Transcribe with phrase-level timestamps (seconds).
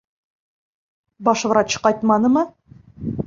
[1.27, 2.47] Баш врач ҡайтманымы?